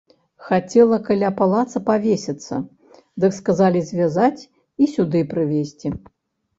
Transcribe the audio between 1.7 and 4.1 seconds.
павесіцца, дык сказалі